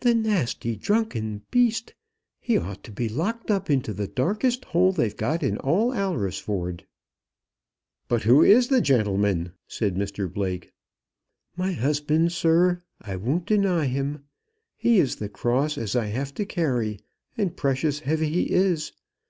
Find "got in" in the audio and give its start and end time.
5.14-5.58